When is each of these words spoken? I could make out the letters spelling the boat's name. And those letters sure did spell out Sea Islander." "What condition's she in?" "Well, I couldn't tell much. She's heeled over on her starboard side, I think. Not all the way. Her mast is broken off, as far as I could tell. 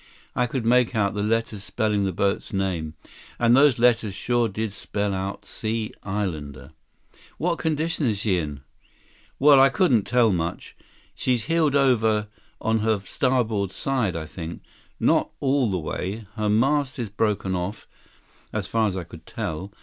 I 0.35 0.47
could 0.47 0.65
make 0.65 0.95
out 0.95 1.13
the 1.13 1.21
letters 1.21 1.63
spelling 1.63 2.05
the 2.05 2.11
boat's 2.11 2.51
name. 2.51 2.95
And 3.37 3.55
those 3.55 3.77
letters 3.77 4.15
sure 4.15 4.49
did 4.49 4.73
spell 4.73 5.13
out 5.13 5.45
Sea 5.45 5.93
Islander." 6.01 6.71
"What 7.37 7.59
condition's 7.59 8.17
she 8.17 8.37
in?" 8.39 8.61
"Well, 9.37 9.59
I 9.59 9.69
couldn't 9.69 10.05
tell 10.05 10.31
much. 10.31 10.75
She's 11.13 11.43
heeled 11.43 11.75
over 11.75 12.29
on 12.59 12.79
her 12.79 12.99
starboard 13.01 13.71
side, 13.71 14.15
I 14.15 14.25
think. 14.25 14.63
Not 14.99 15.29
all 15.39 15.69
the 15.69 15.77
way. 15.77 16.25
Her 16.35 16.49
mast 16.49 16.97
is 16.97 17.09
broken 17.11 17.55
off, 17.55 17.87
as 18.51 18.65
far 18.65 18.87
as 18.87 18.97
I 18.97 19.03
could 19.03 19.27
tell. 19.27 19.71